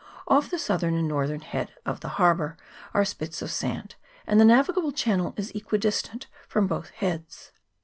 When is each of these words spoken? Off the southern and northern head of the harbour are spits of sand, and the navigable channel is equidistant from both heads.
Off 0.27 0.49
the 0.49 0.57
southern 0.57 0.95
and 0.95 1.07
northern 1.07 1.41
head 1.41 1.75
of 1.85 1.99
the 1.99 2.07
harbour 2.17 2.57
are 2.91 3.05
spits 3.05 3.39
of 3.43 3.51
sand, 3.51 3.93
and 4.25 4.39
the 4.41 4.45
navigable 4.45 4.91
channel 4.91 5.31
is 5.37 5.51
equidistant 5.53 6.25
from 6.47 6.65
both 6.65 6.89
heads. 6.89 7.51